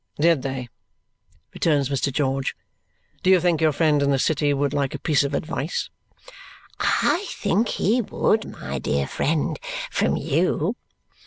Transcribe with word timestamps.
"Did 0.19 0.41
they?" 0.41 0.67
returns 1.53 1.89
Mr. 1.89 2.11
George. 2.11 2.55
"Do 3.21 3.29
you 3.29 3.39
think 3.39 3.61
your 3.61 3.71
friend 3.71 4.01
in 4.01 4.09
the 4.09 4.17
city 4.17 4.51
would 4.51 4.73
like 4.73 4.95
a 4.95 4.99
piece 4.99 5.23
of 5.23 5.35
advice?" 5.35 5.91
"I 6.79 7.27
think 7.29 7.67
he 7.67 8.01
would, 8.01 8.45
my 8.49 8.79
dear 8.79 9.05
friend. 9.05 9.59
From 9.91 10.17
you." 10.17 10.75